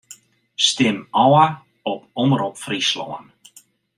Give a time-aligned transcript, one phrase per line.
[0.67, 1.51] Stim ôf
[1.91, 3.25] op Omrop Fryslân.